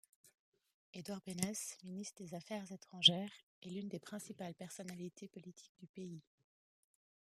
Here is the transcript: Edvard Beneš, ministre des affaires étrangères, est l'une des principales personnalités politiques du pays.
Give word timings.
Edvard 0.95 1.21
Beneš, 1.23 1.77
ministre 1.83 2.23
des 2.23 2.33
affaires 2.33 2.71
étrangères, 2.71 3.29
est 3.61 3.69
l'une 3.69 3.87
des 3.87 3.99
principales 3.99 4.55
personnalités 4.55 5.27
politiques 5.27 5.75
du 5.79 5.85
pays. 5.85 6.23